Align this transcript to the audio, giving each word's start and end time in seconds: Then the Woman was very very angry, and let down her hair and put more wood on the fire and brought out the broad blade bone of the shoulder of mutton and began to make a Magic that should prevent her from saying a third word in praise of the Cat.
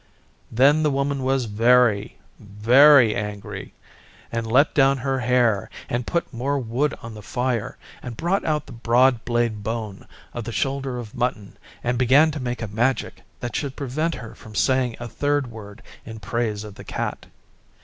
Then 0.51 0.81
the 0.81 0.89
Woman 0.89 1.21
was 1.21 1.45
very 1.45 2.17
very 2.39 3.13
angry, 3.15 3.75
and 4.31 4.47
let 4.51 4.73
down 4.73 4.97
her 4.97 5.19
hair 5.19 5.69
and 5.89 6.07
put 6.07 6.33
more 6.33 6.57
wood 6.57 6.95
on 7.03 7.13
the 7.13 7.21
fire 7.21 7.77
and 8.01 8.17
brought 8.17 8.43
out 8.43 8.65
the 8.65 8.71
broad 8.71 9.23
blade 9.25 9.61
bone 9.61 10.07
of 10.33 10.45
the 10.45 10.51
shoulder 10.51 10.97
of 10.97 11.13
mutton 11.13 11.55
and 11.83 11.99
began 11.99 12.31
to 12.31 12.39
make 12.39 12.63
a 12.63 12.67
Magic 12.67 13.21
that 13.41 13.55
should 13.55 13.75
prevent 13.75 14.15
her 14.15 14.33
from 14.33 14.55
saying 14.55 14.95
a 14.99 15.07
third 15.07 15.51
word 15.51 15.83
in 16.03 16.19
praise 16.19 16.63
of 16.63 16.73
the 16.73 16.83
Cat. 16.83 17.27